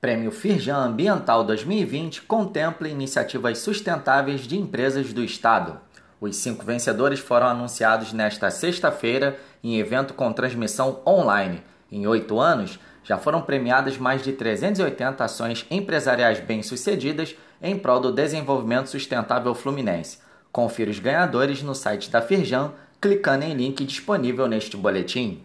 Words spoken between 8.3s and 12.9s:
sexta-feira em evento com transmissão online. Em oito anos,